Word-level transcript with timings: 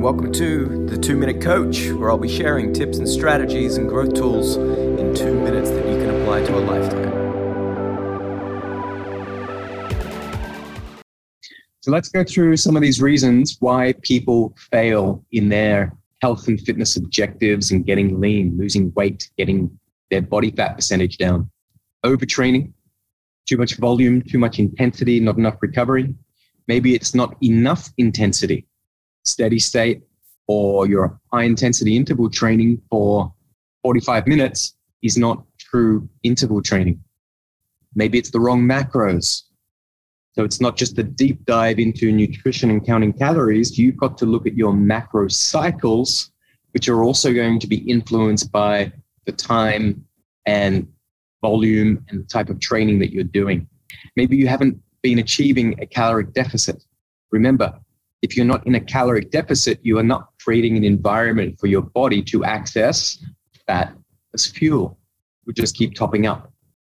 welcome 0.00 0.32
to 0.32 0.86
the 0.86 0.96
Two 0.96 1.14
Minute 1.14 1.42
Coach, 1.42 1.90
where 1.90 2.10
I'll 2.10 2.16
be 2.16 2.26
sharing 2.26 2.72
tips 2.72 2.96
and 2.96 3.06
strategies 3.06 3.76
and 3.76 3.86
growth 3.86 4.14
tools 4.14 4.56
in 4.56 5.14
two 5.14 5.38
minutes 5.38 5.68
that 5.68 5.86
you 5.86 5.96
can 5.98 6.22
apply 6.22 6.42
to 6.46 6.56
a 6.56 6.60
lifetime. 6.60 7.10
So 11.82 11.90
let's 11.90 12.08
go 12.08 12.24
through 12.24 12.56
some 12.56 12.76
of 12.76 12.82
these 12.82 13.02
reasons 13.02 13.58
why 13.60 13.92
people 14.00 14.56
fail 14.72 15.22
in 15.32 15.50
their 15.50 15.94
health 16.22 16.48
and 16.48 16.58
fitness 16.58 16.96
objectives 16.96 17.70
and 17.70 17.84
getting 17.84 18.18
lean, 18.18 18.56
losing 18.56 18.94
weight, 18.94 19.30
getting 19.36 19.78
their 20.10 20.22
body 20.22 20.50
fat 20.50 20.76
percentage 20.76 21.18
down. 21.18 21.50
Overtraining, 22.06 22.72
too 23.46 23.58
much 23.58 23.76
volume, 23.76 24.22
too 24.22 24.38
much 24.38 24.60
intensity, 24.60 25.20
not 25.20 25.36
enough 25.36 25.56
recovery. 25.60 26.14
Maybe 26.68 26.94
it's 26.94 27.14
not 27.14 27.36
enough 27.42 27.90
intensity 27.98 28.66
steady 29.24 29.58
state 29.58 30.02
or 30.46 30.86
your 30.86 31.20
high 31.32 31.44
intensity 31.44 31.96
interval 31.96 32.28
training 32.28 32.80
for 32.90 33.32
45 33.82 34.26
minutes 34.26 34.74
is 35.02 35.16
not 35.16 35.44
true 35.58 36.08
interval 36.22 36.62
training. 36.62 37.02
Maybe 37.94 38.18
it's 38.18 38.30
the 38.30 38.40
wrong 38.40 38.62
macros. 38.62 39.42
So 40.32 40.44
it's 40.44 40.60
not 40.60 40.76
just 40.76 40.98
a 40.98 41.02
deep 41.02 41.44
dive 41.44 41.78
into 41.78 42.12
nutrition 42.12 42.70
and 42.70 42.84
counting 42.84 43.12
calories. 43.12 43.78
You've 43.78 43.96
got 43.96 44.16
to 44.18 44.26
look 44.26 44.46
at 44.46 44.54
your 44.54 44.72
macro 44.72 45.28
cycles, 45.28 46.30
which 46.72 46.88
are 46.88 47.02
also 47.02 47.32
going 47.32 47.58
to 47.60 47.66
be 47.66 47.78
influenced 47.90 48.52
by 48.52 48.92
the 49.26 49.32
time 49.32 50.04
and 50.46 50.86
volume 51.42 52.04
and 52.08 52.20
the 52.20 52.26
type 52.26 52.48
of 52.48 52.60
training 52.60 52.98
that 53.00 53.12
you're 53.12 53.24
doing. 53.24 53.66
Maybe 54.16 54.36
you 54.36 54.46
haven't 54.46 54.80
been 55.02 55.18
achieving 55.18 55.80
a 55.80 55.86
caloric 55.86 56.32
deficit. 56.32 56.84
Remember, 57.32 57.78
if 58.22 58.36
you're 58.36 58.46
not 58.46 58.66
in 58.66 58.74
a 58.74 58.80
caloric 58.80 59.30
deficit, 59.30 59.78
you 59.82 59.98
are 59.98 60.02
not 60.02 60.28
creating 60.42 60.76
an 60.76 60.84
environment 60.84 61.58
for 61.58 61.66
your 61.66 61.82
body 61.82 62.22
to 62.22 62.44
access 62.44 63.24
fat 63.66 63.94
as 64.34 64.46
fuel. 64.46 64.98
We 65.46 65.54
just 65.54 65.76
keep 65.76 65.94
topping 65.94 66.26
up. 66.26 66.52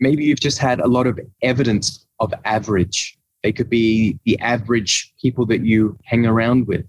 Maybe 0.00 0.24
you've 0.24 0.40
just 0.40 0.58
had 0.58 0.80
a 0.80 0.86
lot 0.86 1.06
of 1.06 1.18
evidence 1.42 2.06
of 2.20 2.32
average. 2.44 3.18
They 3.42 3.52
could 3.52 3.68
be 3.68 4.18
the 4.24 4.38
average 4.40 5.12
people 5.20 5.44
that 5.46 5.64
you 5.64 5.98
hang 6.04 6.26
around 6.26 6.66
with, 6.66 6.86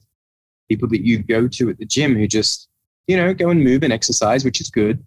people 0.70 0.88
that 0.90 1.06
you 1.06 1.20
go 1.20 1.48
to 1.48 1.70
at 1.70 1.78
the 1.78 1.86
gym 1.86 2.16
who 2.16 2.28
just, 2.28 2.70
you 3.08 3.18
know, 3.18 3.34
go 3.34 3.50
and 3.50 3.64
move 3.64 3.84
and 3.84 3.92
exercise, 3.92 4.46
which 4.46 4.62
is 4.62 4.70
good, 4.70 5.04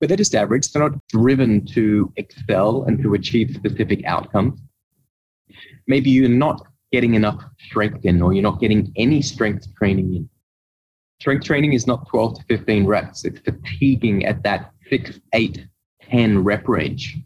but 0.00 0.08
they're 0.08 0.16
just 0.16 0.34
average. 0.34 0.70
They're 0.70 0.82
not 0.82 0.98
driven 1.08 1.64
to 1.66 2.12
excel 2.16 2.84
and 2.84 3.00
to 3.02 3.14
achieve 3.14 3.54
specific 3.54 4.04
outcomes. 4.04 4.60
Maybe 5.86 6.10
you're 6.10 6.28
not 6.28 6.66
getting 6.92 7.14
enough 7.14 7.42
strength 7.58 8.04
in 8.04 8.22
or 8.22 8.32
you're 8.32 8.42
not 8.42 8.60
getting 8.60 8.92
any 8.96 9.20
strength 9.22 9.66
training 9.76 10.14
in. 10.14 10.28
Strength 11.20 11.44
training 11.44 11.72
is 11.72 11.86
not 11.86 12.08
12 12.08 12.38
to 12.38 12.44
15 12.44 12.86
reps. 12.86 13.24
It's 13.24 13.40
fatiguing 13.40 14.24
at 14.24 14.42
that 14.44 14.72
six, 14.88 15.18
eight, 15.32 15.66
10 16.02 16.44
rep 16.44 16.68
range. 16.68 17.18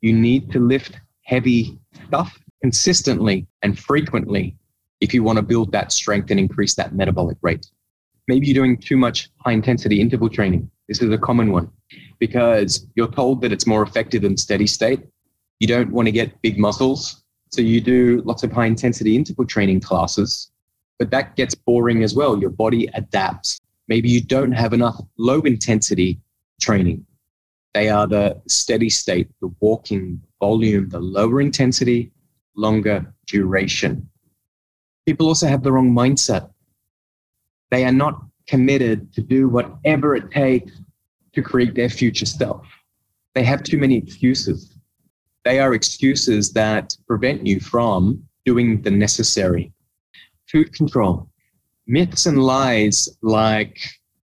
You 0.00 0.12
need 0.12 0.50
to 0.52 0.60
lift 0.60 1.00
heavy 1.24 1.78
stuff 2.06 2.38
consistently 2.62 3.46
and 3.62 3.78
frequently 3.78 4.56
if 5.00 5.14
you 5.14 5.22
want 5.22 5.36
to 5.36 5.42
build 5.42 5.72
that 5.72 5.92
strength 5.92 6.30
and 6.30 6.38
increase 6.38 6.74
that 6.74 6.94
metabolic 6.94 7.38
rate. 7.40 7.66
Maybe 8.28 8.46
you're 8.46 8.54
doing 8.54 8.76
too 8.76 8.96
much 8.96 9.30
high 9.38 9.52
intensity 9.52 10.00
interval 10.00 10.28
training. 10.28 10.70
This 10.88 11.00
is 11.00 11.10
a 11.10 11.18
common 11.18 11.50
one 11.50 11.70
because 12.18 12.86
you're 12.94 13.10
told 13.10 13.40
that 13.40 13.52
it's 13.52 13.66
more 13.66 13.82
effective 13.82 14.22
than 14.22 14.36
steady 14.36 14.66
state. 14.66 15.00
You 15.58 15.66
don't 15.66 15.90
want 15.90 16.06
to 16.06 16.12
get 16.12 16.40
big 16.42 16.58
muscles 16.58 17.19
so 17.50 17.60
you 17.60 17.80
do 17.80 18.22
lots 18.24 18.42
of 18.42 18.52
high 18.52 18.66
intensity 18.66 19.16
interval 19.16 19.44
training 19.44 19.80
classes, 19.80 20.50
but 20.98 21.10
that 21.10 21.36
gets 21.36 21.54
boring 21.54 22.02
as 22.02 22.14
well. 22.14 22.38
Your 22.38 22.50
body 22.50 22.88
adapts. 22.94 23.60
Maybe 23.88 24.08
you 24.08 24.20
don't 24.20 24.52
have 24.52 24.72
enough 24.72 25.00
low 25.18 25.40
intensity 25.40 26.20
training. 26.60 27.04
They 27.74 27.88
are 27.88 28.06
the 28.06 28.40
steady 28.48 28.88
state, 28.88 29.28
the 29.40 29.52
walking 29.60 30.22
volume, 30.40 30.88
the 30.88 31.00
lower 31.00 31.40
intensity, 31.40 32.12
longer 32.56 33.12
duration. 33.26 34.08
People 35.06 35.26
also 35.26 35.46
have 35.48 35.62
the 35.62 35.72
wrong 35.72 35.90
mindset. 35.92 36.50
They 37.70 37.84
are 37.84 37.92
not 37.92 38.22
committed 38.46 39.12
to 39.14 39.22
do 39.22 39.48
whatever 39.48 40.14
it 40.14 40.30
takes 40.30 40.72
to 41.32 41.42
create 41.42 41.74
their 41.74 41.88
future 41.88 42.26
self. 42.26 42.66
They 43.34 43.44
have 43.44 43.62
too 43.62 43.78
many 43.78 43.96
excuses. 43.96 44.76
They 45.44 45.58
are 45.58 45.74
excuses 45.74 46.52
that 46.52 46.96
prevent 47.06 47.46
you 47.46 47.60
from 47.60 48.22
doing 48.44 48.82
the 48.82 48.90
necessary. 48.90 49.72
Food 50.50 50.74
control. 50.74 51.28
Myths 51.86 52.26
and 52.26 52.42
lies 52.42 53.08
like 53.22 53.78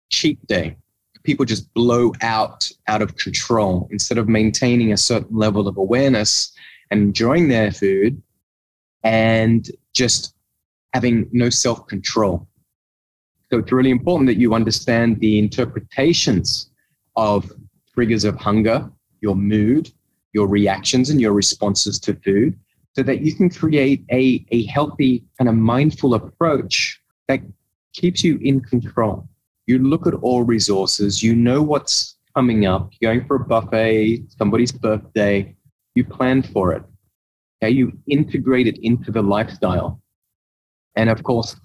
cheat 0.09 0.45
day. 0.47 0.77
People 1.23 1.45
just 1.45 1.73
blow 1.73 2.13
out 2.21 2.69
out 2.87 3.01
of 3.01 3.17
control 3.17 3.87
instead 3.91 4.17
of 4.17 4.29
maintaining 4.29 4.93
a 4.93 4.97
certain 4.97 5.35
level 5.35 5.67
of 5.67 5.77
awareness 5.77 6.53
and 6.91 7.01
enjoying 7.01 7.49
their 7.49 7.71
food 7.71 8.21
and 9.03 9.69
just 9.93 10.35
having 10.93 11.27
no 11.31 11.49
self 11.49 11.85
control. 11.87 12.47
So 13.49 13.59
it's 13.59 13.71
really 13.71 13.91
important 13.91 14.27
that 14.27 14.37
you 14.37 14.53
understand 14.53 15.19
the 15.19 15.39
interpretations 15.39 16.69
of 17.15 17.51
triggers 17.93 18.23
of 18.23 18.35
hunger, 18.35 18.89
your 19.21 19.35
mood, 19.35 19.91
your 20.37 20.47
reactions 20.47 21.09
and 21.09 21.19
your 21.19 21.33
responses 21.33 21.99
to 22.05 22.13
food 22.25 22.51
so 22.95 23.01
that 23.01 23.21
you 23.21 23.33
can 23.39 23.49
create 23.49 24.01
a, 24.11 24.45
a 24.51 24.59
healthy 24.67 25.23
and 25.39 25.49
a 25.49 25.51
mindful 25.73 26.13
approach 26.13 27.01
that 27.27 27.41
keeps 27.93 28.23
you 28.23 28.37
in 28.49 28.61
control. 28.61 29.27
You 29.65 29.79
look 29.79 30.05
at 30.05 30.13
all 30.13 30.43
resources, 30.43 31.23
you 31.23 31.33
know 31.35 31.61
what's 31.63 32.17
coming 32.35 32.67
up, 32.67 32.91
you're 32.99 33.13
going 33.13 33.27
for 33.27 33.37
a 33.37 33.45
buffet, 33.53 34.25
somebody's 34.37 34.71
birthday, 34.71 35.55
you 35.95 36.03
plan 36.03 36.43
for 36.43 36.65
it. 36.75 36.83
Okay, 37.57 37.71
you 37.79 37.91
integrate 38.07 38.67
it 38.67 38.77
into 38.83 39.11
the 39.11 39.23
lifestyle. 39.23 39.99
And 40.95 41.09
of 41.09 41.23
course, 41.23 41.55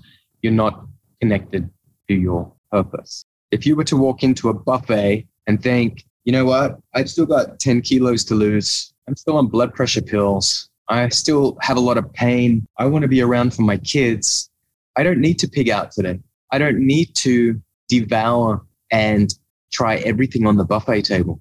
you're 0.41 0.61
not 0.65 0.75
connected 1.21 1.69
to 2.09 2.15
your 2.15 2.51
purpose. 2.71 3.23
If 3.51 3.67
you 3.67 3.77
were 3.77 3.85
to 3.93 3.99
walk 3.99 4.23
into 4.23 4.49
a 4.49 4.55
buffet 4.55 5.27
and 5.47 5.63
think, 5.63 6.05
you 6.25 6.33
know 6.33 6.45
what? 6.45 6.79
I've 6.95 7.11
still 7.11 7.27
got 7.27 7.59
10 7.59 7.83
kilos 7.83 8.25
to 8.25 8.35
lose. 8.35 8.93
I'm 9.09 9.17
still 9.17 9.37
on 9.37 9.49
blood 9.49 9.75
pressure 9.75 10.03
pills. 10.03 10.71
I 10.89 11.09
still 11.09 11.57
have 11.61 11.77
a 11.77 11.81
lot 11.81 11.99
of 11.99 12.13
pain. 12.13 12.67
I 12.79 12.87
want 12.87 13.03
to 13.03 13.09
be 13.09 13.23
around 13.23 13.55
for 13.55 13.63
my 13.63 13.77
kids. 13.79 14.51
I 14.97 15.03
don't 15.03 15.21
need 15.21 15.39
to 15.41 15.49
pig 15.49 15.71
out 15.71 15.91
today. 15.91 16.21
I 16.51 16.59
don't 16.59 16.79
need 16.79 17.15
to 17.17 17.61
devour 17.89 18.65
and 18.91 19.35
try 19.73 19.97
everything 19.97 20.47
on 20.47 20.57
the 20.57 20.65
buffet 20.65 21.03
table. 21.03 21.41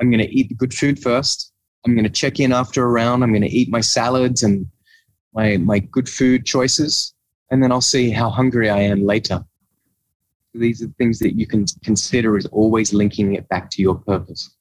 I'm 0.00 0.10
going 0.10 0.22
to 0.22 0.32
eat 0.32 0.48
the 0.48 0.54
good 0.54 0.72
food 0.72 0.98
first. 0.98 1.52
I'm 1.84 1.94
going 1.94 2.04
to 2.04 2.10
check 2.10 2.40
in 2.40 2.52
after 2.52 2.82
a 2.84 2.88
round. 2.88 3.22
I'm 3.22 3.30
going 3.30 3.42
to 3.42 3.48
eat 3.48 3.68
my 3.68 3.80
salads 3.80 4.42
and 4.42 4.66
my, 5.34 5.56
my 5.58 5.80
good 5.80 6.08
food 6.08 6.46
choices. 6.46 7.14
And 7.50 7.62
then 7.62 7.72
I'll 7.72 7.80
see 7.80 8.10
how 8.10 8.30
hungry 8.30 8.70
I 8.70 8.80
am 8.80 9.04
later 9.04 9.44
these 10.54 10.82
are 10.82 10.88
things 10.98 11.18
that 11.18 11.38
you 11.38 11.46
can 11.46 11.66
consider 11.82 12.36
as 12.36 12.46
always 12.46 12.92
linking 12.94 13.34
it 13.34 13.48
back 13.48 13.70
to 13.70 13.82
your 13.82 13.96
purpose. 13.96 14.54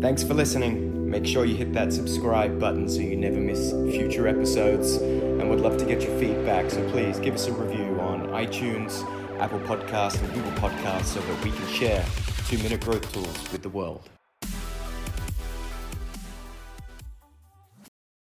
Thanks 0.00 0.22
for 0.22 0.34
listening. 0.34 1.08
Make 1.08 1.24
sure 1.24 1.44
you 1.44 1.54
hit 1.54 1.72
that 1.72 1.92
subscribe 1.92 2.58
button 2.58 2.88
so 2.88 3.00
you 3.00 3.16
never 3.16 3.38
miss 3.38 3.70
future 3.70 4.26
episodes. 4.26 4.96
And 4.96 5.48
would 5.48 5.60
love 5.60 5.76
to 5.78 5.84
get 5.84 6.02
your 6.02 6.18
feedback, 6.18 6.70
so 6.70 6.86
please 6.90 7.20
give 7.20 7.34
us 7.34 7.46
a 7.46 7.52
review 7.52 8.00
on 8.00 8.26
iTunes, 8.28 9.04
Apple 9.38 9.60
Podcasts, 9.60 10.20
and 10.20 10.34
Google 10.34 10.52
Podcasts 10.52 11.04
so 11.04 11.20
that 11.20 11.44
we 11.44 11.52
can 11.52 11.66
share 11.68 12.04
two 12.48 12.58
minute 12.58 12.80
growth 12.80 13.10
tools 13.12 13.52
with 13.52 13.62
the 13.62 13.68
world. 13.68 14.10